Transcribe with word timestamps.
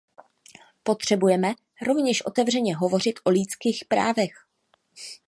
Potřebujeme 0.83 1.53
rovněž 1.87 2.21
otevřeně 2.25 2.75
hovořit 2.75 3.19
o 3.23 3.29
lidských 3.29 3.85
právech. 3.87 4.33